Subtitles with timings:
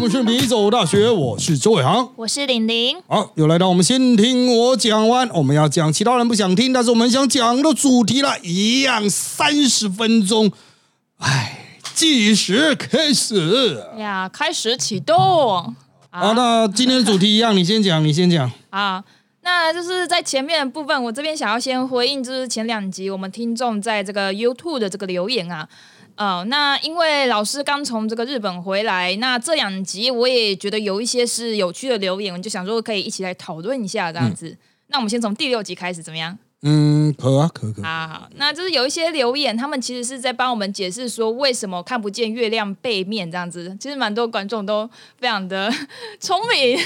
[0.00, 2.10] 们是米走大学，我是周伟航。
[2.16, 2.96] 我是玲玲。
[3.06, 10.50] 好，又来到我们先听我讲完，我们要讲其他人不想听，但是我们想讲的主题了，一样三十分钟。
[11.18, 13.84] 哎，计时开始。
[13.94, 15.18] 哎呀，开始启动。
[16.08, 18.50] 好，那今天的主题一样，你先讲，你先讲。
[18.70, 19.04] 啊，
[19.42, 25.68] 那就是在前面的部分，我这边想要先回应，就是前两集我们听众在这个 YouTube 的这个留言啊。
[26.20, 34.54] 呃，那因为老师刚从这个日本回来，那这两集我也觉得有一些是有趣的留言，我就想说可以一起来讨论一下这样子。
[34.88, 36.36] 那我们先从第六集开始，怎么样？
[36.60, 37.82] 嗯，可啊，可可。
[37.82, 43.74] 好好，那就是有一些留言，他们其实是在帮我们解释说为什么看不见月亮背面这样子。
[43.80, 45.72] 其实蛮多观众都非常的
[46.20, 46.78] 聪明。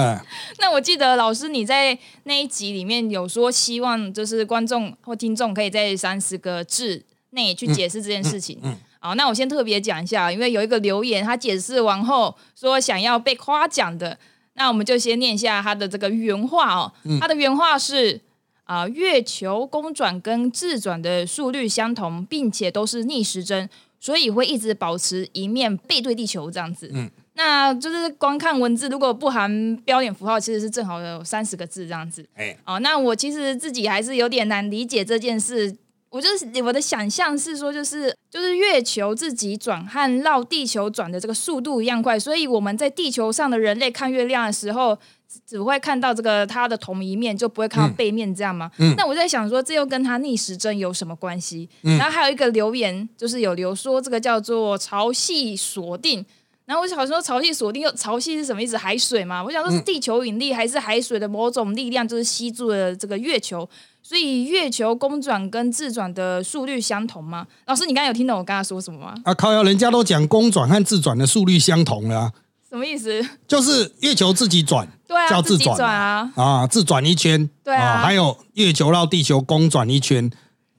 [0.60, 7.04] 那我记得老师你在那一集里面有说，希望就是观众或听众可以在三十个字。
[7.32, 8.58] 内去解释这件事情，
[9.00, 14.18] 好，那我先特别讲一下，因为有一个留言，他解释完后说想要被夸奖的，
[14.54, 16.92] 那我们就先念一下他的这个原话哦。
[17.20, 18.20] 他的原话是
[18.64, 26.90] 啊，月球公转跟自转的速率相同，并且都是逆时针，所以会一直保持一面背对地球这样子。
[26.92, 32.26] 嗯，那就是光看文字，如果不含标点符号，其实是正好有三十个字这样子。
[32.34, 35.76] 哎，哦，那我其实自己还是有点难理解这件事。
[36.10, 44.98] 我就是我的想象是说，就是就是月球自己转和绕地球转的这个速度一样快，所以我们在地球上的人类看月亮的时候，
[45.46, 48.70] 只会看到这个它的同一面，就不会看到背面，这样吗？
[48.96, 51.68] 那我在想说，这又跟它逆时针有什么关系？
[51.82, 56.24] 然后还有一个留言，就是有留说这个叫做潮汐锁定。
[56.64, 58.76] 然后我想说，潮汐锁定又潮汐是什么意思？
[58.76, 59.42] 海水嘛？
[59.42, 63.68] 我想说是地球引力还是海水的某种力量，就是吸住了这个月球。
[64.08, 67.46] 所以月球公转跟自转的速率相同吗？
[67.66, 69.14] 老师，你刚刚有听懂我刚才说什么吗？
[69.22, 69.52] 啊，靠！
[69.52, 72.32] 要人家都讲公转和自转的速率相同了，
[72.70, 73.22] 什么意思？
[73.46, 80.30] 就是月球自己转，对啊，叫自转啊，啊，自转一圈，对啊，还有月球绕地球公转一圈，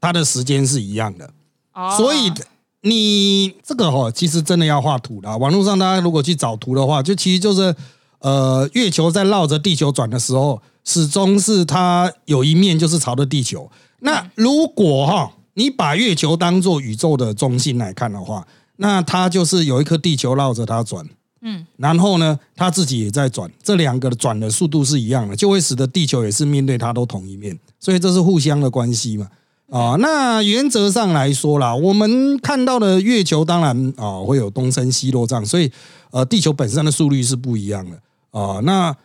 [0.02, 1.30] 它的时间是一样的。
[1.75, 2.34] 哦，所以
[2.81, 5.38] 你这个哦，其实真的要画图的。
[5.38, 7.75] 网络上大家如果去找图的话，就其实就是
[8.22, 10.59] 呃，月球在绕着地球转的时候。
[10.84, 13.70] 始终是它有一面就是朝着地球。
[14.00, 18.48] 那如果哈，你把月球当做宇宙的中心来看的话，
[18.78, 21.06] 那它就是有一颗地球绕着它转，
[21.42, 29.28] 嗯，然后呢，它自己也在转，这两个转的速度是一样的，就会使得地球也是面对它都同一面，所以这是互相的关系嘛。
[29.70, 35.72] 啊，那原则上来说啦，我们看到的月球当然啊会有东升西落这样，所以
[36.12, 37.98] 呃，地球本身的速率是不一样的
[38.32, 38.60] 啊。
[38.64, 38.96] 那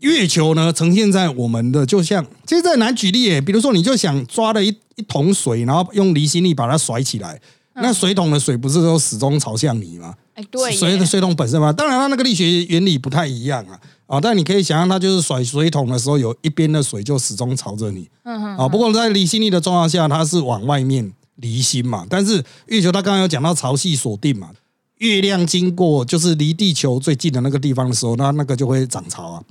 [0.00, 3.40] 月球呢，呈现在我们的就像，其实这难举例耶。
[3.40, 7.40] 比如说，你就想抓了一一桶水，然后用离心力把它甩起来，
[7.74, 10.14] 那水桶的水不是都始终朝向你吗？
[10.34, 13.78] 哎，对，水的水桶本身嘛，当然它那个力学原理不太一样啊。
[14.06, 18.08] 啊，但你可以想象，它就是甩水桶的时候，有一边的水就始终朝着你。
[18.24, 18.56] 嗯哼。
[18.56, 22.04] 啊，不过在离心力的状况下，它是往外面离心嘛。
[22.10, 24.50] 但是月球它刚刚有讲到潮汐锁定嘛，
[24.98, 29.42] 月亮经过就是离地球最近的那个地方的时候，那那个就会涨潮啊。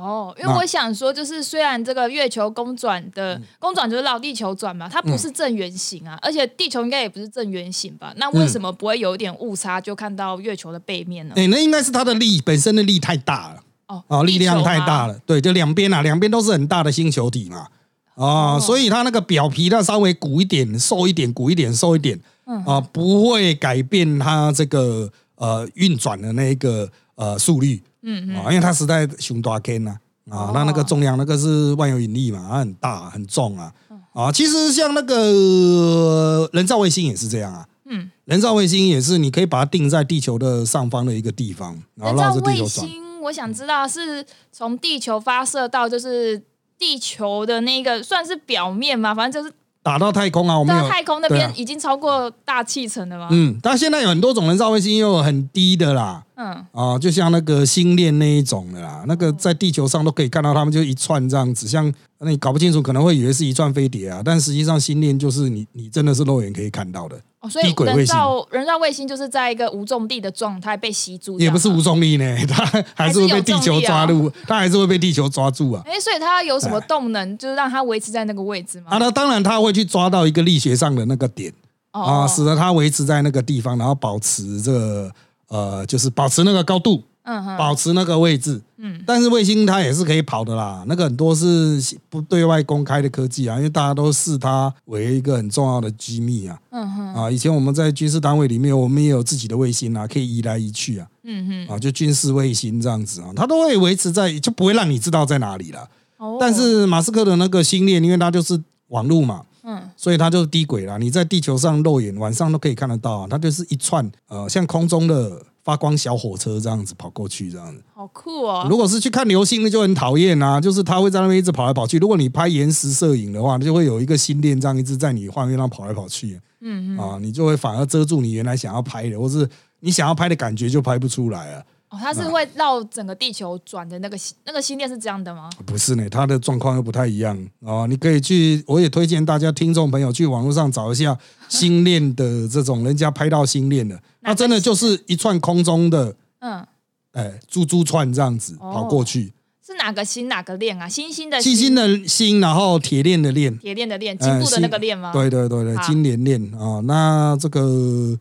[0.00, 8.12] 哦，因为我想说，就是虽然这个月球公转的公转就是绕地球转嘛，它不是正圆形啊，而且地球应该也不是正圆形吧？
[8.16, 11.34] 那为什么不会有一点误差就看到月球的背面呢？
[11.36, 17.68] 哎，那应该是它的力本身的力太大了哦，哦，力量太大了，对，就两边啊，两边都是很大的星球体嘛，
[18.14, 22.18] 啊，所以它那个表皮它稍微鼓一点、瘦一点、鼓一点、瘦一点，
[22.66, 27.82] 啊，不会改变它这个呃运转的那一个呃速率。
[28.02, 29.96] 嗯啊，因为它实在熊大 K 呐
[30.30, 33.72] 啊，那那个重量那个是万有引力嘛，它很大很重啊
[34.12, 42.88] 啊，其实像那个人造卫星也是这样啊，嗯，人造卫星也是，你可以把它定在地球的上方的一个地方，然后绕着地球转。
[43.22, 46.42] 我想知道是从地球发射到就是
[46.78, 49.54] 地球的那个算是表面嘛，反正就是。
[49.82, 50.58] 打到太空啊！
[50.58, 53.28] 我们有太空那边已经超过大气层了吗？
[53.30, 56.22] 嗯，但现在有很多种人造卫星，又有很低的啦。
[56.40, 67.20] 嗯，啊，就像那个星链那一种的啦，那个在地球上都可以看到，他们就一串这样子，像那你搞不清楚，可能会以为是一串飞碟啊，但实际上星链就是你你真的是肉眼可以看到的。
[67.40, 72.64] 哦，所以人造人造卫星就是在一个无重力的状态被吸住，也不是无重力呢， 它
[72.94, 75.82] 还是会被地球抓住，它还是会被地球抓住啊。
[75.86, 78.88] 哎，所以它有什么动能，就是让它维持在那个位置吗？
[78.90, 81.52] 啊，那当然它会去抓到一个力学上的那个点
[81.92, 85.10] 啊，使得它维持在那个地方，然后保持这个
[85.50, 87.04] 呃，就是保持那个高度。
[87.22, 88.58] 嗯哼，保持那个位置。
[88.78, 90.82] 嗯，但是卫星它也是可以跑的啦。
[90.88, 96.58] 那个很多是不对外公开的科技啊，因为大家都视它为一个很重要的机密啊。
[96.70, 101.06] 嗯哼，啊，以前我们在军事单位里面，我们也有自己的卫星啊，可以移来移去啊。
[101.24, 105.86] 嗯哼，啊，就军事卫星这样子啊，它都会维持在，就不会让你知道在哪里了。
[106.16, 108.58] 哦，但是马斯克的那个星链，因为它就是
[108.88, 110.98] 网络嘛，嗯，所以它就是低轨啦。
[110.98, 115.42] 你在地球上肉眼晚上都可以看得到啊，它就是一串呃，像空中的。
[115.62, 118.66] 发光小火车这样子跑过去，这样子好酷哦！
[118.68, 121.98] 如果是去看流星，那就很讨厌啊，就是它会在那边一直跑来跑去。
[121.98, 126.40] 如果你拍延时摄影的话，就会有一个星链这样一直在你画面上跑来跑去。
[126.62, 129.46] 嗯嗯啊，你就会反而遮住你原来想要拍的，或是
[129.80, 131.64] 你想要拍的感觉就拍不出来了。
[131.90, 135.50] 哦，它是会绕整个地球转的那个那个星链是这样的吗？
[135.66, 137.84] 不是呢，它的状况又不太一样哦。
[137.88, 146.64] 你可以去，我也推荐大家听众朋友去网络上找一下星链的这种人家拍到星链的，那真的就是一串空中的，嗯，
[147.12, 149.32] 哎，珠珠串这样子跑过去。
[149.66, 150.88] 是哪个星哪个链啊？
[150.88, 155.12] 星星的星星的星，然后铁链的链，铁链的链，金部的那个链吗？
[155.12, 156.80] 对对对对，金链链啊。
[156.84, 158.16] 那这个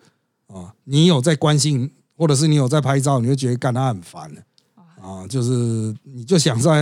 [0.47, 1.91] 啊，你有在关心？
[2.19, 4.29] 或者是你有在拍照，你就觉得干他很烦
[5.01, 6.81] 啊，就是你就想在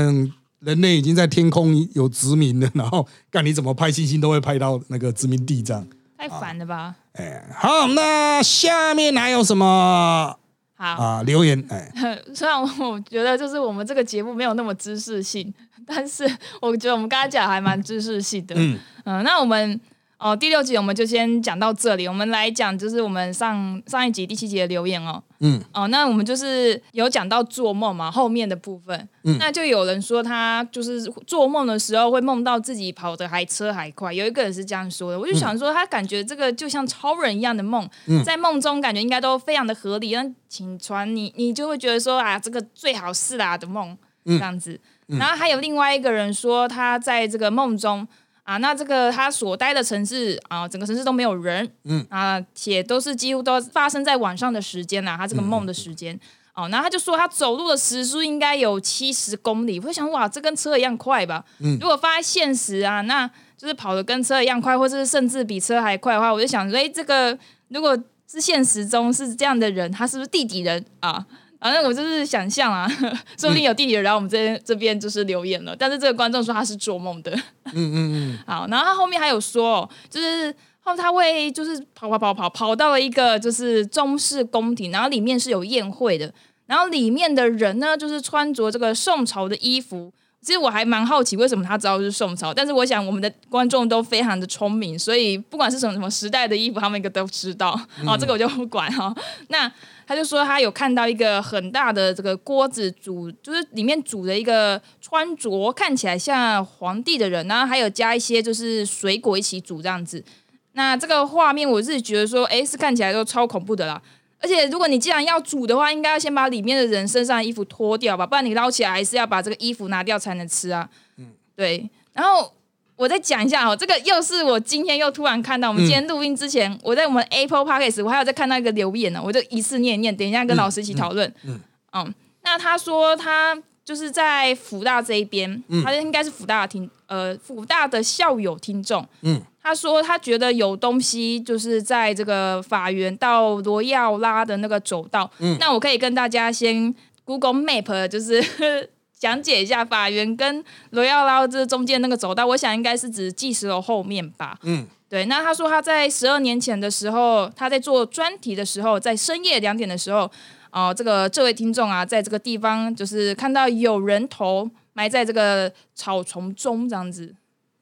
[0.62, 5.88] 人类已经在天空有殖民了，然后干你怎么拍星星都会拍到那个殖民地这样，
[6.18, 6.96] 太烦了吧？
[7.14, 10.36] 哎，好，那下面还有什么？
[10.74, 11.92] 好啊，留言哎，
[12.34, 15.54] 虽然我觉得就是我们这个节目没有那么知识性，
[15.86, 16.28] 但是
[16.62, 18.56] 我觉得我们刚才讲还蛮知识性的。
[18.58, 19.80] 嗯嗯，那我们。
[20.20, 22.08] 哦，第六集我们就先讲到这里。
[22.08, 25.22] 我们来讲，就是我们上上一集第七集的留言哦。
[25.42, 25.62] 嗯。
[25.72, 29.08] 哦，那我们就是有讲到做梦嘛，后面的部分。
[29.24, 29.38] 嗯。
[29.38, 34.12] 那就有人说他就是做梦的时候会梦到自己跑得还车还快。
[34.12, 37.88] 有一个人是这样说的，我就想说他感觉这个就像超人一样的梦，
[38.26, 40.16] 在梦中感觉应该都非常的合理。
[40.16, 44.80] 那请传你，你就会觉得说啊，这个最好是啦的梦这样子。
[45.06, 48.08] 然后还有另外一个人说他在这个梦中。
[48.48, 56.18] 啊，那这个他所待的城市啊，整个城市都没有人，嗯啊，且都是几乎都发生在晚上的时间呐，他这个梦的时间，
[56.56, 61.44] 哦，然后他就说他走路的时速应该有七十公里，我想哇，这跟车一样快吧？
[61.60, 68.02] 嗯，如果发在现实啊，那就是跑的跟车一样快，或者是甚至比车还快的话，我就想说，哎，这个如果
[68.32, 71.26] 是现实中是这样的人，他是不是地底人啊？
[71.60, 72.88] 反正我就是想象啊，
[73.38, 75.76] 说不定有弟弟，然后我们这边这边就是留言了。
[75.76, 77.32] 但是这个观众说他是做梦的。
[77.66, 78.40] 嗯嗯嗯。
[78.46, 86.34] 好，然后他后面还有说，就是后他会就是跑跑跑跑跑到了一个就是中式宫廷，然后里面是有宴会的，
[86.66, 90.14] 然后里面的人呢就是穿着这个宋朝的衣服。
[90.48, 97.78] 其实我还蛮好奇为什么他知道是宋朝，但是我想我们的观众都非常的聪明，所以不管是什么什么时代的衣服，他们应该都知道。
[98.06, 99.14] 哦，这个我就不管哈。
[99.50, 99.70] 那
[100.08, 110.24] 他就说他有看到一个很大的这个锅子煮，就是里面煮的一个穿着看起来像皇帝的人，然后还有加一些就是水果一起煮这样子。
[110.72, 114.02] 那这个画面我是觉得说，哎，是看起来都超恐怖的啦。
[114.40, 120.90] 而且如果你既然要煮的话，应该要先把里面的人身上的衣服脱掉吧，不然你捞起来还是要把这个衣服拿掉才能吃啊。
[121.18, 121.90] 嗯，对。
[122.14, 122.54] 然后。
[122.98, 131.32] 我再讲一下哦，这个又是我今天又突然看到，我们今天录音之前，我在我们 Apple Podcast，我还有在看到一个留言呢，我就一次念一念，等一下跟老师一起讨论。
[131.44, 131.62] 嗯，
[131.94, 132.12] 嗯，
[132.42, 133.56] 那他说他
[133.86, 139.08] 就是在福大这一边，他应该是福大的听，呃，福大的校友听众。
[139.22, 145.30] 嗯，他说他觉得有东西就是在这个法源到罗耀拉的那个走道。
[145.40, 148.90] 嗯，那我可以跟大家先 Google Map，就是。
[149.20, 154.60] 讲解一下法源跟罗耀拉这中间那个走道，我想应该是指计时楼后面吧。
[154.62, 155.26] 嗯，对。
[155.26, 160.30] 那他说他在十二年前的时候，他在做专题的时候，在深夜两点的时候，
[160.72, 167.34] 哦，这个这位听众啊，在这个地方就是看到有人头埋在这个草丛中，这样子。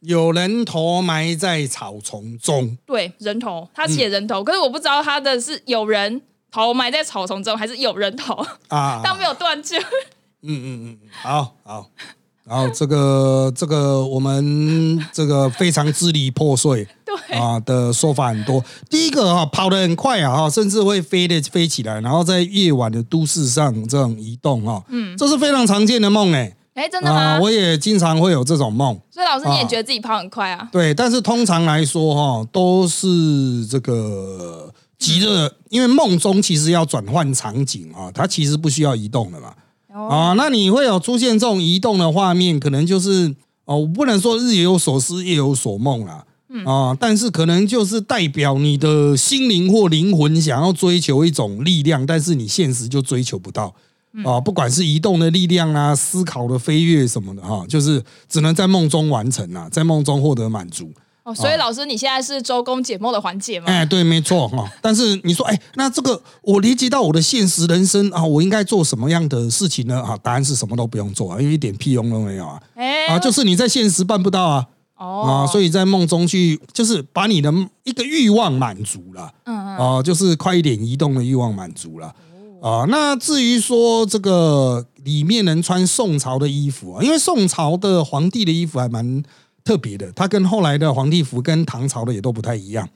[0.06, 2.78] 有人头埋在草丛中。
[2.86, 6.22] 对，人头，他写人头，可是我不知道他的是有人
[6.52, 8.34] 头埋在草丛中，还是有人头
[8.70, 9.02] 啊？
[9.04, 9.78] 他没有断句。
[9.78, 11.90] 嗯嗯嗯，好好，
[12.44, 18.64] 然后这个这个我们这个非常支离破碎， 对啊的说法很多。
[18.88, 26.56] 第一个啊，跑得很快啊，哈，甚至会飞的飞起来，然后在夜晚的都市上这种移动啊，嗯，这是非常常见的梦诶。
[26.76, 27.40] 哎，真的吗？
[27.42, 29.00] 我也经常会有这种梦。
[29.10, 30.70] 所以老师你也觉得自己跑很快啊？
[30.72, 39.54] 对，但是通常来说哈，都是这个急着，因为梦中其实要转换场景啊，它其实不需要移动的嘛。
[40.10, 46.26] 啊，那你会有出现这种移动的画面，可能就是哦，我不能说日有所思夜有所梦啦，
[46.66, 53.74] 啊，但是可能就是代表你的心灵或灵魂想要追求一种力量，但是你现实就追求不到
[54.24, 60.92] 啊，不管是移动的力量啊、思考的飞跃什么的哈，就是只能在梦中完成啊，在梦中获得满足
[61.24, 63.66] 哦，所以老师，你现在是周公解梦的环节吗？
[63.66, 64.72] 哎，对，没错哈。
[64.80, 70.00] 但是你说，哎，那这个我理解到我的现实人生啊，我应该做什么样的事情呢？
[70.02, 72.62] 啊，答案是什么都不用做啊，因为一点屁用都没有啊。
[72.76, 74.68] 哎，啊，就是你在现实办不到啊。
[74.98, 75.22] 哦。
[75.24, 77.52] 啊，所以在梦中去，就是把你的
[77.86, 79.34] 一个欲望满足了。
[79.46, 79.78] 嗯嗯。
[79.78, 82.14] 啊，就是快一点移动的欲望满足了。
[82.68, 89.24] 啊，那至于说这个里面能穿宋朝的衣服啊，因为宋朝的皇帝的衣服还蛮。
[89.64, 92.88] 特别的，它跟后来的皇帝服跟唐朝的也都不太一样，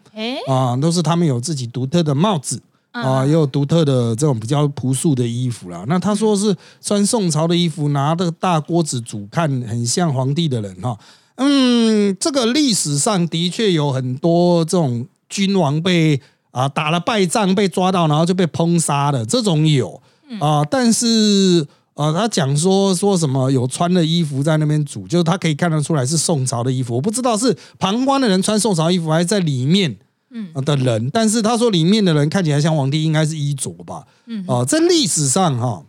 [0.48, 2.62] 啊，都是他们有自己独特的帽子
[2.92, 5.84] 啊，也有独特的这种比较朴素的衣服啦。
[5.88, 10.96] 那他说是穿宋朝的衣服，拿着大锅子煮，看很像皇帝的人哈。
[11.38, 20.02] 嗯，这个历史上的确有很多这种君王被啊打了败仗被抓到，然后就被烹杀的这种有
[20.40, 21.68] 啊，但是。
[21.96, 26.96] 啊，他讲说说什么有穿的衣服在那边煮，就是他可以看得出来是宋朝的衣服。
[26.96, 29.98] 我不知道是旁观的人穿宋朝衣服，还是在里面
[30.30, 31.10] 嗯的人。
[31.10, 34.08] 但是他说里面的人看起来像皇帝，应该是衣着吧。
[34.28, 35.84] 嗯，啊，在历史上哈，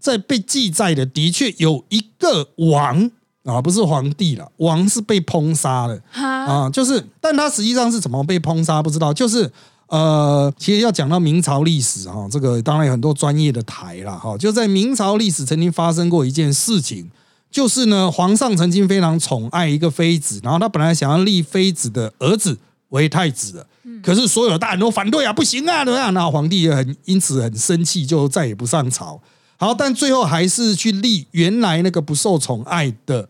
[0.00, 3.10] 在被记载的的确有一个王
[3.44, 9.52] 啊，不是皇帝了，王是被烹杀的啊，就是，但他实际上是怎么被烹杀不知道，就是。
[9.92, 14.38] 呃，其实要讲到明朝历史哈，这个当然有很多专业的台了哈。
[14.38, 17.10] 就在明朝历史曾经发生过一件事情，
[17.50, 22.56] 就是呢，皇上曾经非常宠爱一个妃子，然后他本来想要立妃子的儿子
[22.88, 23.66] 为太子的，
[24.02, 26.14] 可是所有的大人都反对啊，不行啊，怎么样？
[26.14, 29.20] 那皇帝也很因此很生气，就再也不上朝。
[29.58, 33.28] 好，但最后还是去立原来那个不受宠爱的。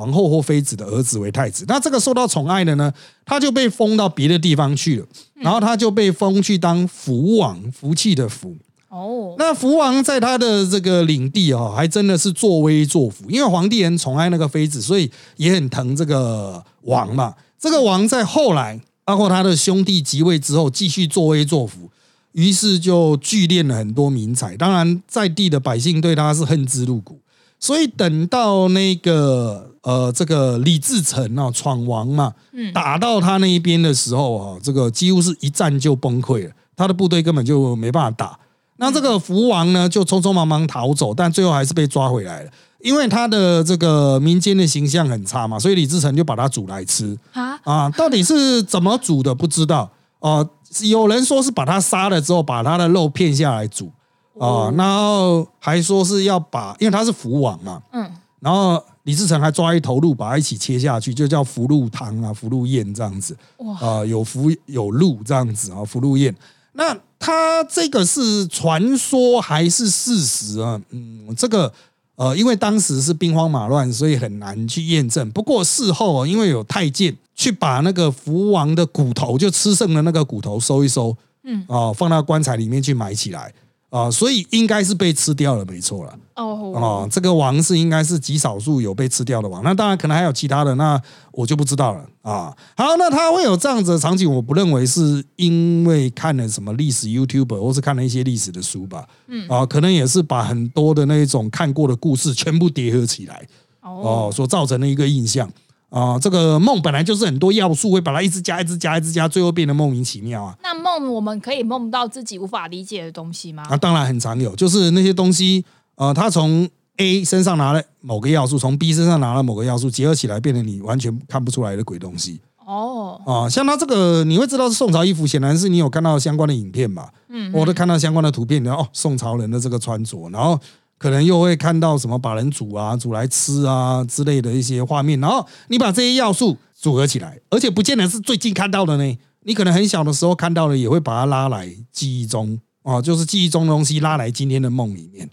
[0.00, 2.90] 皇后或妃子的儿子为太子，那这个受到宠爱的呢，
[3.26, 8.56] 他就被封到别的地方去了，然后他就被封去当福王，福气的福。
[8.88, 17.34] 哦，那福王在他的这个领地啊，还真的是作威作福，因为皇帝很宠爱那个妃子，所以也很疼这个王嘛。
[17.58, 21.90] 这个王在后来，包括他的兄弟即位之后，继续作威作福，
[22.32, 24.56] 于是就聚敛了很多民财。
[24.56, 27.20] 当然，在地的百姓对他是恨之入骨。
[27.60, 32.32] 所以等到那个呃，这个李自成啊闯王嘛，
[32.72, 38.38] 打到他那一边的时候啊，这个几乎是一战就崩溃了，他的部队根本就没办法打。
[38.76, 42.50] 那这个福王呢，就匆匆忙忙逃走，但最后还是被抓回来了，
[42.80, 47.14] 因为他的这个民间的形象很差嘛，所以李自成就把他煮来吃。
[47.32, 47.60] 啊？
[47.64, 49.90] 啊，到底是怎么煮的不知道。
[50.20, 50.48] 哦，
[50.82, 53.92] 有人说是把他杀了之后，把他的肉片下来煮。
[54.40, 66.34] 啊，然后还说是要把，因为他是福王嘛，嗯，然后李自成还抓一头鹿，把它一起切下去，就叫福禄汤啊，福禄宴这样子，哇，啊，有福有禄这样子啊，福禄宴。
[66.72, 70.80] 那他这个是传说还是事实啊？
[70.90, 71.70] 嗯，这个
[72.14, 75.30] 呃，因为当时是兵荒马乱，所以很难去验证。
[75.32, 83.52] 不过事后，因为有太监去把那个福王的骨头，就吃剩的那个骨头收一收，嗯，啊，放到棺材里面去埋起来。
[83.90, 86.18] 啊，所以应该是被吃掉了，没错了。
[86.36, 91.00] 哦，哦，这个王是应该是极少数有被吃掉的王，那当然可能还有其他的，那
[91.32, 92.56] 我就不知道了啊。
[92.76, 99.06] 好，那他会有这样子的场景，我不认为是因为看了什么历史 YouTube 或是看了一些历史的书吧。
[99.26, 103.44] 嗯，啊，可能也是把很多的那种看过的故事全部叠合起来，
[103.82, 105.50] 哦，所造成的一个印象。
[105.90, 110.56] 啊，这个梦本来就是很多要素，会把它一直加、一直加、一直加，最后变得莫名其妙啊。
[110.62, 113.64] 那梦我们可以梦到自己无法理解的东西吗？
[113.68, 115.64] 啊，当然很常有，就是那些东西，
[115.96, 116.68] 呃，他从
[116.98, 122.40] A 身上拿了某个要素，从 B 身上拿了某个要素，结合起来变成你完全看不出来的鬼东西。
[122.64, 127.08] 哦，啊，像他这个，你会知道是宋朝衣服，显然是你有看到相关的影片嘛？
[127.28, 130.56] 嗯，我都看到相关的图片，然后哦，宋朝人的这个穿着，然后。
[131.00, 139.18] 可能又会看到什么把人煮啊、煮来吃啊之类的一些画面，然后你把这些要素组合起来，而且不见得是最近看到的呢。
[139.44, 145.26] 你可能很小的时候看到的，也会把它拉来记忆中啊，就是记忆中的东西拉来今天的梦里面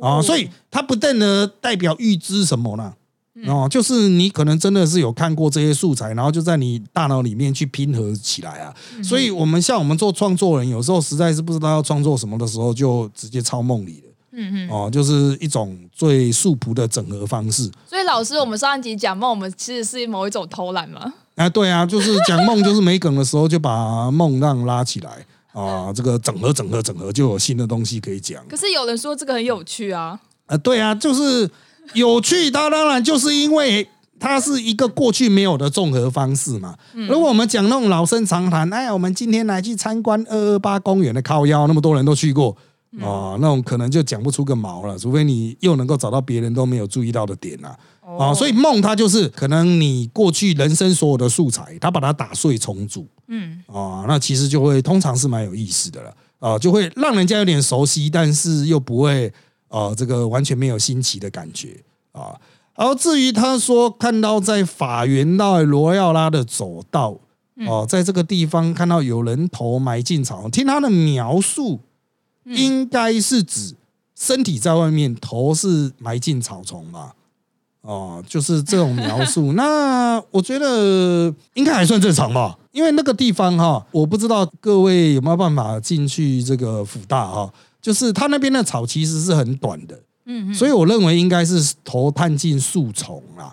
[0.00, 2.92] 啊，所以它不但呢代表预知什么呢？
[3.46, 8.74] 哦，就是你可能真的是有看过这些素材，然后就在你大脑里面去拼合起来啊。
[9.02, 14.11] 所以我们像我们做创作人，有时候实在是不知道要创作什么的时候，就直接抄梦里了。
[14.32, 17.70] 嗯嗯，哦，就是一种最素朴的整合方式。
[17.86, 21.12] 所以老师，我们上一集讲梦，我们其实是某一种偷懒吗？
[21.36, 25.10] 哎，对啊，就是讲梦，就是没梗的时候就把梦让拉起来
[25.52, 28.42] 啊，这个整合整合整合就有新的东西可以讲。
[28.48, 30.18] 可是有人说这个很有趣啊。
[30.46, 31.50] 啊，对啊，就是
[31.94, 33.86] 有趣，它当然就是因为
[34.18, 36.74] 它是一个过去没有的综合方式嘛。
[37.08, 42.56] 如果我们讲那种老生常谈，哎，我们今天来去参观二二八公园的靠腰，那么多人都去过。
[43.00, 47.74] 啊，那种可能就讲不出个毛了，除非你又能够找到别人都没有注意到的点了
[48.18, 48.34] 啊。
[48.34, 59.32] 所以梦它就是可能你过去人生所有的素材，它把它打碎重组，嗯啊，那其实就会通常是蛮有意思的了啊，就会让人家有点熟悉，但是又不会
[59.68, 61.82] 啊这个完全没有新奇的感觉
[62.12, 62.38] 啊。
[62.76, 67.18] 然后至于他说看到在法源到罗耀拉的走道
[67.66, 71.80] 哦，在这个地方看到有人头埋进草，听他的描述。
[72.44, 73.74] 应该是指
[74.14, 77.14] 身体在外面，头是埋进草丛吧？
[77.82, 79.54] 哦，就是这种描述。
[79.58, 93.52] 那我觉得应该还算正常吧，因为那个地方哈，我不知道各位有没有办法进去这个辅大哈，就是他那边的草其实是很短的，嗯，所以我认为应该是头探进树丛啦，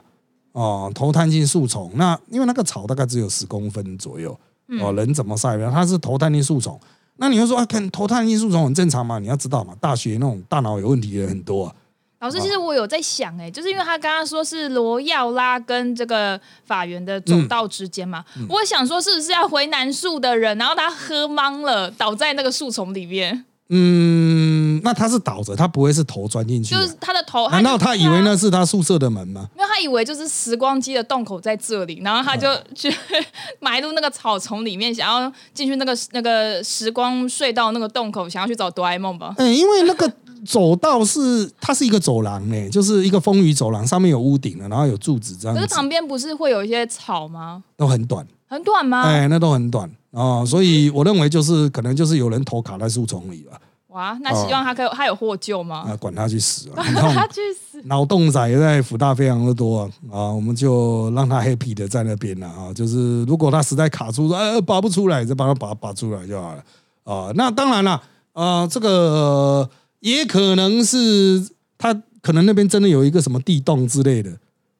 [0.51, 1.91] 哦，头探进树丛。
[1.95, 4.39] 那因为那个草大概只有十公分左右，
[4.79, 5.71] 哦，人怎么晒呢？
[5.73, 6.79] 他是头探进树丛。
[7.19, 9.19] 那你会说啊，看投探艺术种很正常嘛？
[9.19, 11.75] 你要知道嘛，大学那种大脑有问题的人很多啊。
[12.21, 23.45] 老师，其实我有在想，哎，就是因为他刚刚说是罗耀拉跟这个法源的走道之间嘛，我想说是不是要回南树的人，然后他喝懵了，倒在那个树丛里面。
[23.71, 27.47] 嗯，那他是倒着，他不会是头钻进去，就是他的头。
[27.49, 29.47] 难道他以为那是他宿舍的门吗？
[29.55, 32.91] 因为他以为就是时光机的洞口在这里，然后他就去
[33.61, 39.35] 埋入那个草丛里面，想要进去那个那个时光隧道那个洞口，想要去找哆啦 A 梦吧？
[39.37, 40.11] 嗯，因为那个
[40.43, 45.55] 走道是它是一个走廊诶，就是一个风雨走廊，上面有屋顶的，然后有柱子这样。
[45.55, 47.63] 可是旁边不是会有一些草吗？
[47.77, 49.03] 都很短，很短吗？
[49.03, 49.91] 哎，那都很短。
[50.11, 53.59] 哦，所以我认为就是可能就是有人头卡在树丛里了。
[53.89, 55.85] 哇，那希望他可以他有获救吗？
[55.87, 56.69] 啊，管他去死！
[56.73, 57.81] 管他去死！
[57.85, 62.71] 脑洞仔在福大非常的多啊，啊我们就让他 happy 的在那边了啊。
[62.73, 66.63] 就是如果他实在卡住，呃，拔不出来，再帮他拔拔出来就好了
[67.03, 67.31] 啊。
[67.35, 68.01] 那当然了，
[68.33, 69.67] 啊，这个
[70.01, 74.31] 也可能是他可能那边真的有一个什么地洞之类的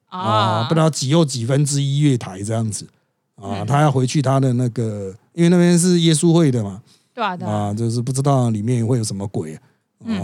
[0.09, 2.86] 啊，不知道几又几分之一月台这样子。
[3.41, 6.81] 啊，他要回去他的那个，因为那边是耶稣会的嘛，
[7.13, 9.61] 对啊，啊，就是不知道里面会有什么鬼啊，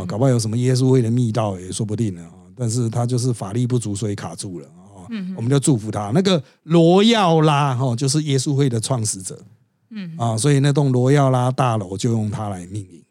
[0.08, 2.44] 搞不好有什么耶稣会的密道也说不定呢啊。
[2.58, 5.04] 但是他就是法力不足，所以卡住了啊。
[5.36, 6.12] 我们就祝福他。
[6.14, 9.38] 那个罗耀拉哈，就是耶稣会的创始者，
[9.90, 13.04] 嗯啊，所以那栋罗耀拉大楼就用它来命名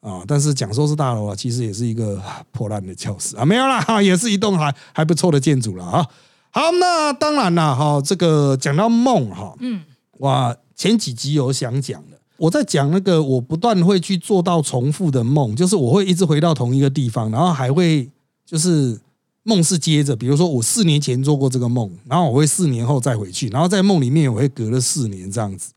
[0.00, 0.22] 啊。
[0.26, 6.06] 但是讲说是大楼啊，其实也是一个破烂的教室啊，没有啦，也是一栋还还不错的建筑了啊。
[6.52, 9.82] 好，那当然了，哈，这个讲到梦，哈，嗯，
[10.18, 18.10] 哇，前几集有想讲的，我在讲那个，我不断会去做到重复的梦，就是我会一直回到同一个地方，然后还会
[18.44, 18.98] 就是
[19.44, 25.72] 梦是接着，比如说我四年前做过这个梦，然后我会四年后再回去，然后在梦里面我会隔了四年这样子。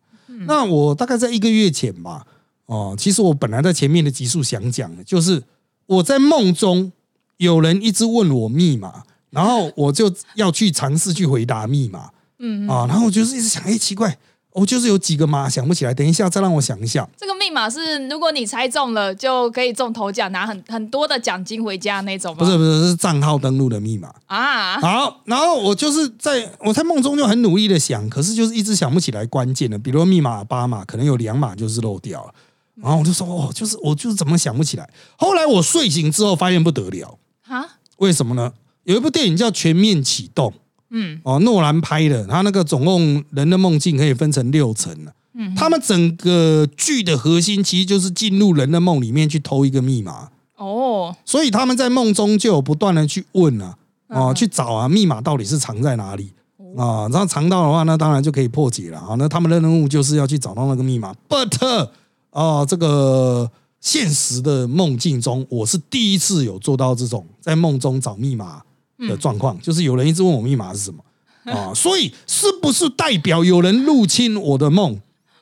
[0.47, 2.25] 那我大概在一个月前吧，
[2.65, 5.43] 哦，其实我本来在前面的集数想讲的，就是
[5.85, 6.91] 我在梦中
[7.37, 9.03] 有人一直问我密码。
[9.33, 14.15] 然后我就要去尝试去回答密码，嗯啊，然后我就是一直想，哎，奇怪，
[14.51, 17.07] 我就是有几个码想不起来，等一下再让我想一下。
[17.17, 22.39] 这个密码是如果你猜中了，就可以中头奖，拿很很多的奖金回家那种吗？
[22.39, 24.79] 不是不是，是账号登录的密码啊。
[24.79, 32.33] 好，然后我就是在我在梦中就很努力的想，可是就是一直想不起来关键的，比如密码八码，可能有两码就是漏掉了。
[32.75, 34.89] 然后我就说，哦，就是我就是怎么想不起来。
[35.15, 37.17] 后来我睡醒之后发现不得了
[37.47, 37.63] 啊，
[37.97, 38.51] 为什么呢？
[38.83, 40.51] 有一部电影叫《全面启动》，
[40.89, 44.93] 嗯，哦，诺兰拍的，他那个总共人的梦境可以分成六层
[45.35, 53.75] 嗯，他们整个剧的核心其实就是进入人的梦里面去偷一个密码，哦，所以他们在梦中就有不断的去问啊，
[54.09, 56.29] 哦，去找啊，密码到底是藏在哪里
[56.77, 57.07] 啊？
[57.09, 59.15] 然后藏到的话，那当然就可以破解了啊。
[59.17, 61.89] 那他们的任务就是要去找到那个密码，but
[62.29, 68.61] 啊，这个现实的梦境中，我是第一次有做到这种在梦中找密码。
[69.07, 71.03] 的状况就是有人一直问我密码是什么
[71.51, 74.97] 啊，所以是不是代表有人入侵我的梦？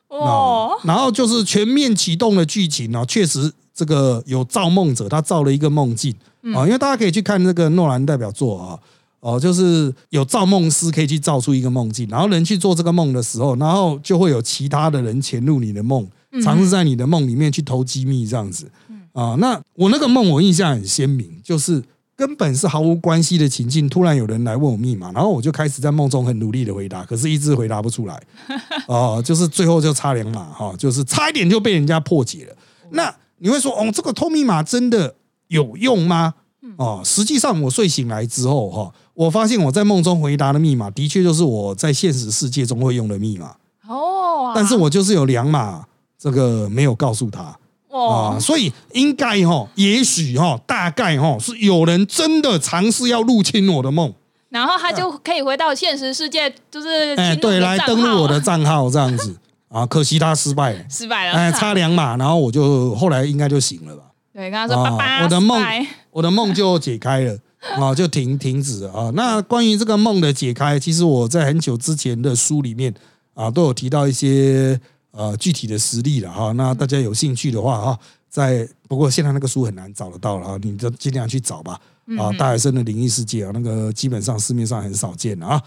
[0.08, 6.14] 哦，然后就是全面启动的剧情呢，确实这个有造梦者，他造了一个梦境
[6.56, 8.80] 啊，因为大家可以去看那个诺兰代表作啊，
[9.20, 16.06] 哦，就是有造梦师可以去造出一个梦境，然后人去做这个梦的时候，然后就会有其他的人潜入你的梦，
[16.44, 18.70] 尝试在你的梦里面去偷机密这样子
[19.14, 19.36] 啊。
[19.40, 21.82] 那我那个梦我印象很鲜明，就是。
[22.22, 28.22] 根本是毫无关系的情境，突然有人来问我密码，然后我就开始在梦中很努力的回答，可是一直回答不出来，
[28.88, 32.56] 哦，就是最后就差两码哈，就是差一点就被人家破解了。
[32.92, 35.16] 那你会说，哦，这个偷密码真的
[35.48, 36.36] 有用吗？
[36.78, 43.56] 哦，实际上我睡醒来之后哈，我发现我在梦中回答的密码的确就是我在现实世界中会用的密码
[43.88, 45.84] 哦，但是我就是有两码
[46.20, 47.58] 这个没有告诉他。
[47.92, 54.14] 啊，所以应该哈，也许哈，大概哈，是有人真的尝试要入侵我的梦，
[54.50, 59.36] 然后他就可以回到现实世界，就是哎，对，来登录我的账号这样子
[59.68, 64.04] 啊，可惜他失败了，失败了，哎，差两码，然后我就后来应该就醒了吧？
[64.34, 67.38] 对，跟他说爸爸，我的梦，我的梦就解开了
[67.78, 69.12] 啊，就停停止了啊。
[69.14, 72.94] 那关于这个梦的解开，其实我在很久之前的书里面
[73.34, 74.80] 啊，都有提到一些。
[75.12, 81.80] 呃，具体的实例了哈，那大家有兴趣的话哈，在不过现在那个书很难找得到了啊，你就尽量去找吧
[82.18, 82.32] 啊。
[82.40, 85.62] 大学生的灵异世界啊，那个基本上市面上很少见的啊。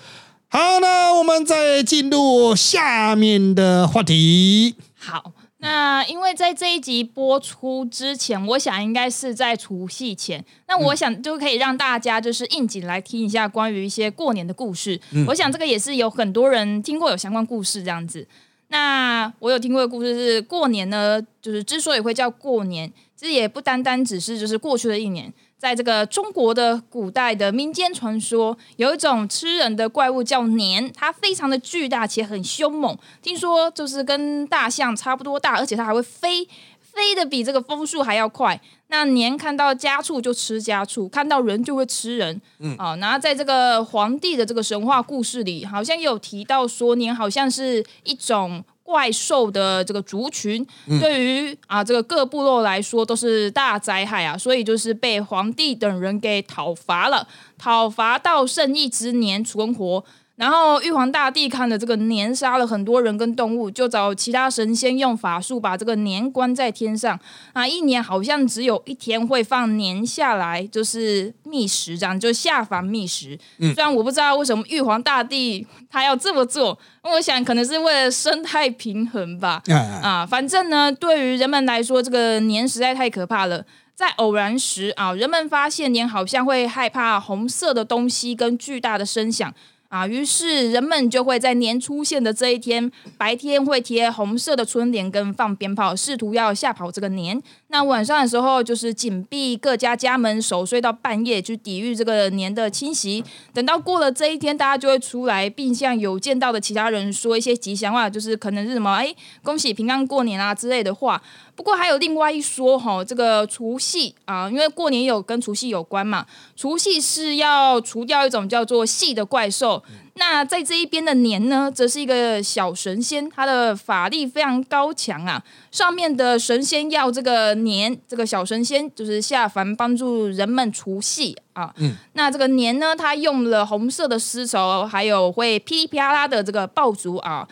[0.49, 4.77] 好，那我们再进入下面的话题。
[4.95, 14.99] 好，那因为在这一集播出之前，我想应该是在除夕前，那我想就可以让大家就是应景来听一下关于一些过年的故事。
[15.27, 18.27] 我想这个也是有很多人听过有相关故事这样子。
[18.69, 36.49] 那我有听过的故事是，过年呢，就是之所以会叫过年，其实也不单单只是就是过去的一年，在这个中国的古代的民间传说，有一种吃人的怪物叫年，它非常的巨大且很凶猛，听说就是跟大象差不多大，而且它还会飞，
[36.95, 38.61] 飞的比这个风速还要快。
[38.89, 42.41] 那年看到家畜就吃家畜，看到人就会吃人。
[42.61, 50.65] 嗯，啊，然后在这个皇帝的这个神话故事里，好像有提到说年好像是一种怪兽的这个族群，
[51.01, 57.27] 对于啊这个各部落来说都是大灾害啊，所以就是被皇帝等人给讨伐了，
[57.59, 60.05] 讨伐到圣意之年存活。
[60.37, 67.19] 然后玉皇大帝看了这个年杀了很多人跟动物，就找其他神仙用法术把这个年关在天上
[67.53, 73.39] 啊，一年好像只有一天会放年下来，就是觅食这样，就下凡觅食。
[73.59, 79.63] 虽然我不知道为什么玉皇大帝他要这么做，我想可能是为了生态平衡吧。
[80.03, 83.65] 啊，反正呢，对于人们来说，这个年实在太可怕了。
[83.95, 89.55] 在偶然时啊，人们发现年好像会害怕红色的东西跟巨大的声响。
[89.89, 97.41] 啊，于是人们就会在年出现的这一天，白天会贴红色的春联跟放鞭炮，试图要吓跑这个年。
[97.75, 103.25] 那晚上的时候，就是紧闭各家家门，守岁到半夜，去抵御这个年的侵袭。
[103.53, 111.21] 等到过了这一天，大家就会出来，并向有见到的其他人说一些吉祥话，就是可能是什么，哎，恭喜平安过年啊之类的话。
[111.57, 119.83] 不过还有另外一说哈，这个除夕啊，因为过年有跟除夕有关嘛，除夕是要除掉一种叫做戏的怪兽。
[120.17, 125.43] 那在这一边的年呢，则是一个小神仙，他的法力非常高强啊。
[125.73, 131.75] 上面的神仙要这个年，这个小神仙就是下凡帮助人们除夕啊。
[131.79, 137.49] 嗯，那这个年呢，他用了红色的丝绸，还有会噼里啪啦的这个爆竹啊。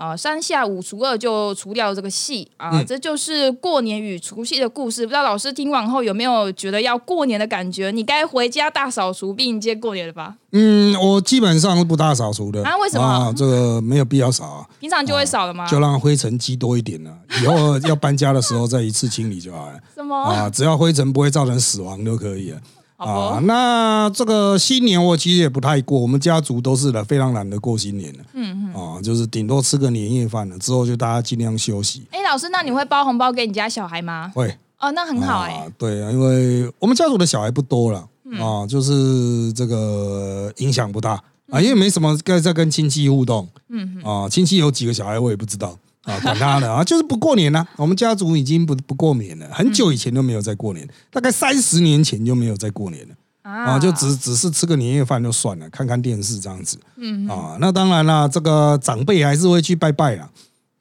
[0.00, 5.04] 啊，三下五除二就除掉这个戏啊，这就是过年与除夕的故事。
[5.04, 7.90] 不知道老师听完后有没有觉得要过年的感觉？
[7.90, 10.36] 你该回家大扫除并迎接过年了吧？
[10.52, 12.74] 嗯，我基本上是不大扫除的啊。
[12.78, 13.30] 为什么？
[13.36, 14.66] 这个没有必要扫啊。
[14.80, 15.66] 平常就会扫了吗？
[15.66, 19.78] 就让灰尘积多一点呢，以后要搬家的时候再一次清理就好了。
[19.94, 20.48] 什么啊？
[20.48, 22.60] 只要灰尘不会造成死亡就可以了。
[23.00, 28.18] 啊，那这个新年我其实也不太过，我们家族都是的，非常懒得过新年的。
[28.34, 32.06] 嗯嗯，啊，就是顶多吃个年夜饭了，之后就大家尽量休息。
[32.10, 34.30] 哎，老师，那你会包红包给你家小孩吗？
[34.34, 34.54] 会。
[34.78, 35.70] 哦，那很好哎。
[35.78, 38.06] 对啊，因为我们家族的小孩不多了
[38.38, 43.48] 啊，就是这个影响不大啊，因为没什么在在跟亲戚互动。
[43.68, 45.76] 嗯啊，亲戚有几个小孩我也不知道。
[46.10, 47.66] 啊，管他的啊，就是不过年了。
[47.76, 56.78] 我们家族已经不不过年了，很久以前都没有再过年，大概三十年前就没有再过年了啊，就只只是吃个年夜饭就算了，看看电视这样子。
[56.96, 60.30] 嗯啊，那当然了，这个长辈还是会去拜拜了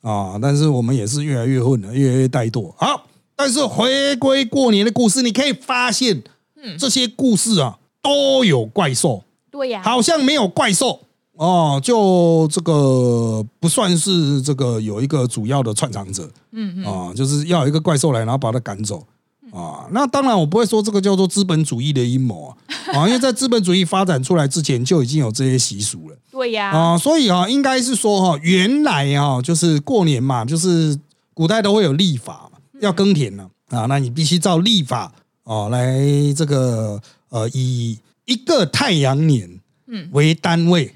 [0.02, 2.74] 啊，但是我们也是越来越混了，越来越怠惰。
[2.78, 6.22] 好，但是回归过年的故事，你可以发现，
[6.62, 11.02] 嗯，这些故事啊都有怪兽，对呀，好像没有怪兽。
[11.40, 19.08] 哦，就这个不算是这个有一个主要的串场者，嗯嗯，啊，就是要有一个怪兽来，然后把他赶走，
[19.54, 22.58] 啊，那当然我不会说这个叫做资本主义的阴谋啊，
[22.94, 31.00] 啊， 因为在资本主义发展出来之前就已经有这些习俗了，对呀，啊，所以啊，应该是说哈，原来啊，就是过年嘛，就是
[31.34, 35.14] 古代都会有历法嘛，要耕田呢，啊，那你必须照历法
[35.46, 35.98] 哦来
[36.36, 40.10] 这个呃以一个太阳年嗯。
[40.12, 40.94] 为单位。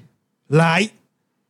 [0.54, 0.90] 来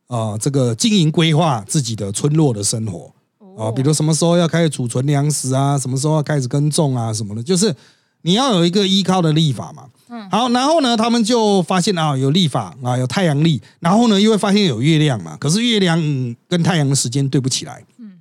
[0.07, 3.11] 啊，这个经营规划自己的村落的生活
[3.57, 7.73] 啊，比如什么时候要开始储存粮食啊，什么时候要开始耕种啊，什么的，就是
[8.21, 9.85] 你要有一个依靠的立法嘛。
[10.07, 15.99] 嗯，好，然后呢，他们就发现啊，有立法啊，有太阳历，然后呢，又会发现有月亮嘛，可是月亮
[16.47, 17.83] 跟太阳的时间对不起来。
[17.97, 18.19] 嗯，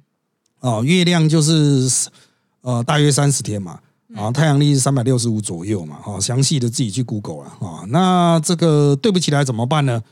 [0.61, 2.09] 哦，月亮就是
[2.63, 3.79] 呃，大约三十天嘛，
[4.17, 7.85] 啊，太阳历是三百六十五左右嘛，哈，详细的自己去 Google 了啊。
[7.89, 10.03] 那这个对不起来怎么办呢？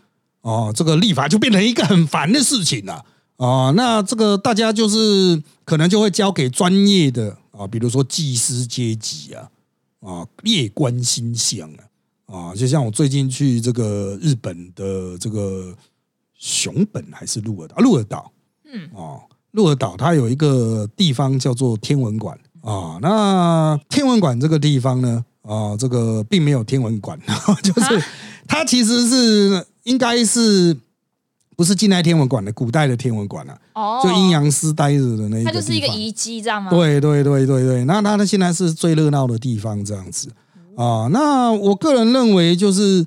[0.42, 3.04] 哦，这个立法就变成一个很烦的事情了
[3.36, 3.72] 啊。
[3.74, 9.48] 那这个大家就是可能就会交给专业的啊，比如说技师阶级啊，
[10.00, 11.68] 啊，夜观星象
[12.26, 15.74] 啊，啊，就像我最近去这个日本的这个
[16.38, 18.30] 熊本还是鹿儿岛，鹿儿岛，
[18.70, 19.22] 嗯，哦。
[19.52, 27.20] 鹿儿岛它有一个地方叫做天文馆啊，那天文馆这个地方呢，啊，这个并没有天文馆，
[27.62, 28.02] 就是
[28.48, 30.76] 它其实是应该是
[31.56, 33.58] 不是近代天文馆的古代的天文馆啊？
[33.74, 36.70] 哦，就阴阳师待着的那，它就是一个遗迹，这样吗？
[36.70, 40.30] 对对对对对，那它呢现在是最热闹的地方，这样子
[40.76, 43.06] 啊，那我个人认为就是。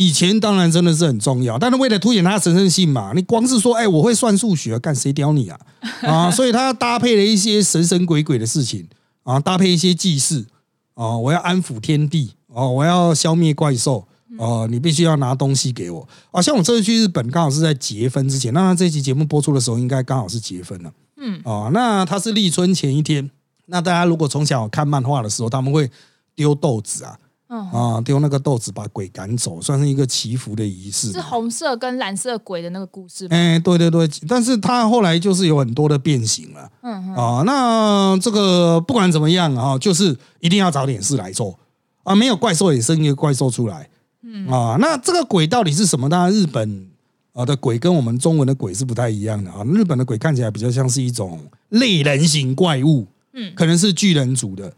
[0.00, 5.58] 以前当然真的是很重要，但是为了凸显它的神圣性嘛，你光是说哎我会算数学，干谁屌你啊
[6.02, 6.30] 啊！
[6.30, 8.86] 所以它搭配了一些神神鬼鬼的事情
[9.24, 10.46] 啊，搭配一些祭祀
[10.94, 14.06] 啊，我要安抚天地哦，我要消灭怪兽
[14.38, 16.40] 哦，你必须要拿东西给我啊。
[16.40, 20.92] 像我这次去日本，刚好是在结婚之前，那这期节目播出的时候，应该刚好是结婚了。
[21.16, 23.30] 嗯哦，那他是立春前一天，
[23.66, 25.90] 那大家如果从小看漫画的时候，他们会
[26.34, 27.18] 丢豆子啊。
[27.50, 31.10] 啊，丢那个豆子把鬼赶走，算是一个祈福的仪式。
[31.12, 33.30] 是红色跟蓝色鬼的那个故事吗？
[33.34, 36.70] 哎，对对对，但是他后来就是有很多的变形了。
[36.82, 41.58] 嗯啊，那这个不管怎么样啊，就是一定要找点事来做
[42.04, 43.88] 啊，没有怪兽也生一个怪兽出来。
[44.22, 46.08] 嗯啊，那这个鬼到底是什么？
[46.08, 46.88] 当然，日本
[47.32, 49.62] 啊的鬼跟我们中文的鬼是不太一样的啊。
[49.64, 54.72] 日本的鬼看起来比较像是一种类人形怪物，嗯，可能是巨人族的，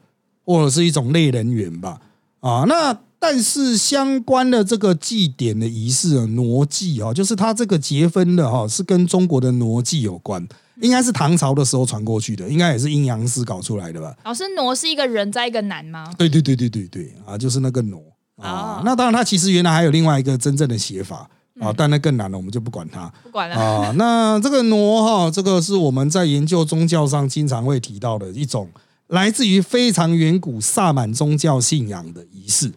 [0.44, 2.00] 或者是一种类人猿吧。
[2.40, 10.46] 啊，那但是相关的这个祭典的仪式啊，傩祭啊，就是它这个结婚的哈，是跟中国的傩祭有关，
[10.80, 14.16] 应该是唐朝的时候传过去的，应该也是阴阳师搞出来的吧？
[14.24, 16.10] 老师，傩是一个人在一个男吗？
[16.16, 18.00] 对对对对对对啊，就是那个傩
[18.40, 18.82] 啊。
[18.84, 21.28] 那当然，它其实原来还有另外一个真正的写法
[21.60, 23.92] 啊，但那更难了，我们就不管它，不管了啊。
[23.96, 28.68] 那这个挪哈，这个是我们在研究宗教上经常会提到的一种。
[29.08, 32.72] 来自于非常远古萨满宗教信仰的仪式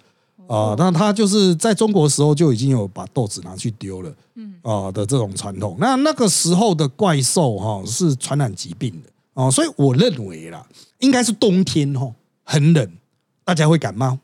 [0.47, 5.78] 啊，那他就是在中国时候就已经有把豆子拿去丢了，嗯啊的这种传统。
[5.80, 10.65] 那那个时候的怪兽哈是传染疾病的啊，所以我认为啦，
[10.97, 12.12] 应该是冬天哈
[12.43, 12.91] 很冷，
[13.45, 14.17] 大家会感冒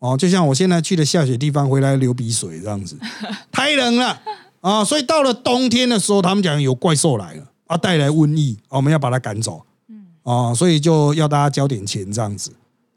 [0.00, 2.98] 哦，就像我现在去的下雪地方回来流鼻水这样子，
[3.52, 4.20] 太冷了
[4.60, 9.62] 啊，所以到了冬天的时候，他们讲有怪兽来了啊，带来瘟疫，我们要把它赶走。
[9.88, 12.50] 嗯啊，所以就要大家交点钱这样子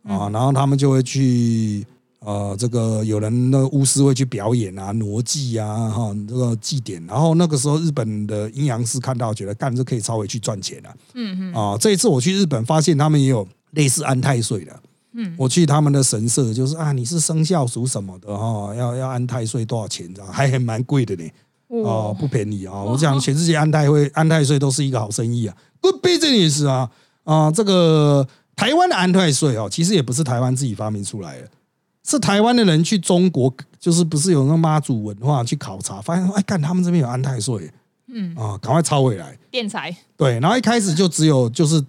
[0.07, 1.85] 啊，然后他们就会去
[2.19, 7.05] 呃，这个有人那巫师会去表演啊，傩祭啊，哈，这个祭典。
[7.05, 10.89] 然后那个时候日本的阴阳师看到，觉得干这可以稍微去赚钱了。
[11.15, 11.53] 嗯嗯。
[11.53, 14.79] 啊，这一次我去日本，发现他们也有类似安太岁的。
[15.13, 15.33] 嗯。
[15.37, 18.73] 我去他们的神社，就是啊，你是生肖属什么的哈？
[18.75, 20.13] 要要安太岁多少钱？
[20.13, 21.29] 这样还还蛮贵的呢。
[21.69, 22.83] 哦，不便宜啊！
[22.83, 26.87] 我讲全世界安太会安太岁都是一个好生意啊，good business 啊。
[27.23, 31.47] 啊，这个台湾的安太岁哦，其实也不是台湾自己发明出来的，
[32.05, 37.71] 是台湾的人去中国，就是不是有那个妈祖文化去考察，发现哎，看他们这边有安太岁，
[38.07, 39.95] 嗯啊，赶快抄回来，敛财。
[40.15, 41.83] 对，然后一开始就只有就是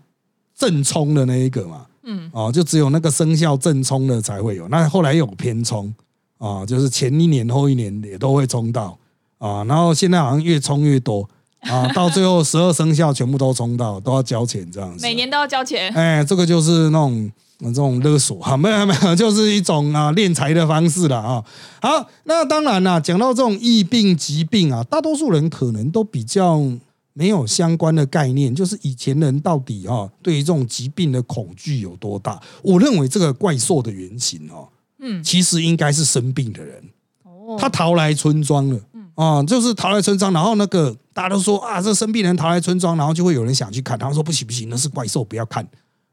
[0.56, 5.92] 正冲的那一个嘛，嗯，哦，就只有那个生肖正冲的才会有，那后来有偏冲
[6.38, 8.96] 啊，就是前一年后一年也都会冲到
[9.38, 11.28] 啊，然后现在好像越冲越多。
[11.66, 15.02] 啊，到最后十二生肖全部都冲到，都要交钱这样子。
[15.02, 15.90] 每年都要交钱。
[15.94, 21.42] 哎，这个就是那种这种勒索哈，没有没有，就是一种啊敛财的方式了啊。
[21.80, 26.62] 好，那当然啦，讲到这种疫病疾病啊，大多数人可能都比较
[27.14, 32.38] 没有相关的概念，就是以前人到底哈对于这种疾病的恐惧有多大？
[32.62, 36.84] 我认为这个怪兽的原型哦，嗯，其实应该是生病的人，
[37.22, 38.78] 哦，他逃来村庄了。
[39.14, 45.64] 啊，就是逃来村庄，然后那个大家都说啊，这生病人逃来村庄，然后就会有人想去看，他们说不行不行，那是怪兽，不要看。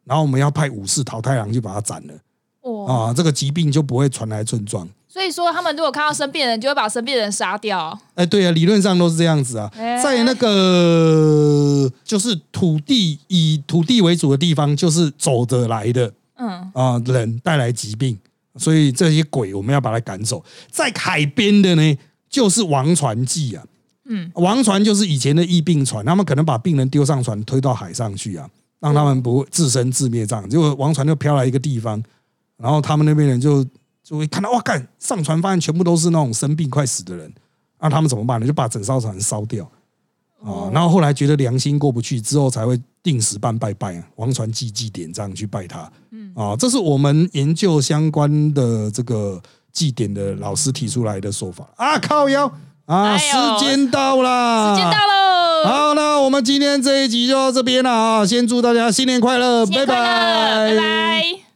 [0.04, 2.14] 然后我们要派武士桃太郎去把它斩了。
[2.62, 4.88] 哦，啊，这个疾病就不会传来村庄。
[5.12, 8.00] 所以说，他们如果看到生病人，就会把生病人杀掉。
[8.16, 9.70] 哎，对啊，理论上都是这样子啊。
[10.02, 16.14] 在那个就是土地以土地为主的地方，就是走着来的。
[16.38, 18.18] 嗯啊，人带来疾病，
[18.56, 20.42] 所以这些鬼我们要把它赶走。
[20.72, 21.98] 在海边的呢？
[22.30, 23.64] 就是王船祭啊，
[24.06, 28.48] 嗯，王船就是以前的疫病船，他们可能把病人丢上船，推到海上去啊，
[28.80, 30.50] 让他们不自生自灭这样。
[30.50, 32.02] 结果王船就飘来一个地方，
[32.56, 33.66] 然后他们那边人就
[34.04, 37.34] 就会看到哇，干上船发现全部都是那种生病快死的人，
[37.80, 38.40] 那他们怎么办？
[38.40, 38.48] 呢？
[38.48, 39.64] 就把整艘船烧掉。
[40.44, 45.92] 啊，然后后来觉得良心过不去，之后才会定时办拜拜，王船祭祭典这样去拜他。
[46.10, 49.40] 嗯，啊，这是我们研究相关的这个
[49.72, 51.70] 祭典的老师提出来的说法。
[51.78, 52.52] 啊，靠腰。
[52.88, 61.51] 啊，时间到了，时间到了，好，那我们今天这一集就到这边了啊，先祝大家新年快乐，拜拜，拜拜。